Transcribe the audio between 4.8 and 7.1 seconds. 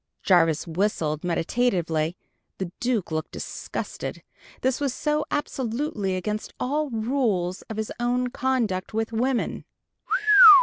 was so absolutely against all